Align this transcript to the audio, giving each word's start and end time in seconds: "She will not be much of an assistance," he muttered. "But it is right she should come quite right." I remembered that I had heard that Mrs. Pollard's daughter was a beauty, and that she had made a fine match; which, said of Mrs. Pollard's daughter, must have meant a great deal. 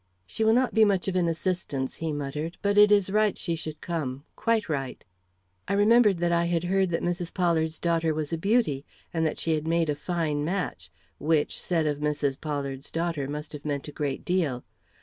"She 0.25 0.43
will 0.43 0.55
not 0.55 0.73
be 0.73 0.83
much 0.83 1.07
of 1.07 1.15
an 1.15 1.27
assistance," 1.27 1.97
he 1.97 2.11
muttered. 2.11 2.57
"But 2.63 2.75
it 2.75 2.91
is 2.91 3.11
right 3.11 3.37
she 3.37 3.55
should 3.55 3.79
come 3.81 4.23
quite 4.35 4.67
right." 4.67 5.03
I 5.67 5.73
remembered 5.73 6.17
that 6.17 6.31
I 6.31 6.45
had 6.45 6.63
heard 6.63 6.89
that 6.89 7.03
Mrs. 7.03 7.31
Pollard's 7.31 7.77
daughter 7.77 8.11
was 8.11 8.33
a 8.33 8.37
beauty, 8.39 8.83
and 9.13 9.23
that 9.27 9.37
she 9.37 9.53
had 9.53 9.67
made 9.67 9.91
a 9.91 9.95
fine 9.95 10.43
match; 10.43 10.89
which, 11.19 11.61
said 11.61 11.85
of 11.85 11.99
Mrs. 11.99 12.41
Pollard's 12.41 12.89
daughter, 12.89 13.27
must 13.27 13.53
have 13.53 13.63
meant 13.63 13.87
a 13.87 13.91
great 13.91 14.25
deal. 14.25 14.63